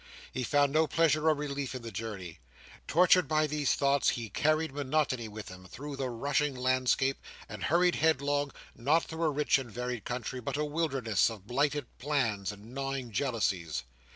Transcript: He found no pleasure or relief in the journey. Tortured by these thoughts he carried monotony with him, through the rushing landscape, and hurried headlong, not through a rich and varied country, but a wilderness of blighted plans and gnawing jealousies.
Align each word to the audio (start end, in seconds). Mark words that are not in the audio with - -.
He 0.33 0.43
found 0.43 0.73
no 0.73 0.87
pleasure 0.87 1.29
or 1.29 1.35
relief 1.35 1.75
in 1.75 1.83
the 1.83 1.91
journey. 1.91 2.39
Tortured 2.87 3.27
by 3.27 3.45
these 3.45 3.75
thoughts 3.75 4.09
he 4.09 4.31
carried 4.31 4.73
monotony 4.73 5.27
with 5.27 5.49
him, 5.49 5.67
through 5.67 5.95
the 5.95 6.09
rushing 6.09 6.55
landscape, 6.55 7.19
and 7.47 7.65
hurried 7.65 7.97
headlong, 7.97 8.51
not 8.75 9.03
through 9.03 9.25
a 9.25 9.29
rich 9.29 9.59
and 9.59 9.69
varied 9.69 10.03
country, 10.03 10.41
but 10.41 10.57
a 10.57 10.65
wilderness 10.65 11.29
of 11.29 11.45
blighted 11.45 11.85
plans 11.99 12.51
and 12.51 12.73
gnawing 12.73 13.11
jealousies. 13.11 13.83